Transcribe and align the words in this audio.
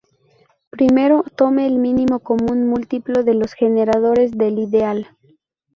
Primero, 0.71 1.23
tome 1.35 1.67
el 1.67 1.77
mínimo 1.77 2.21
común 2.21 2.67
múltiplo 2.67 3.21
de 3.23 3.35
los 3.35 3.53
generadores 3.53 4.31
del 4.31 4.57
ideal. 4.57 5.15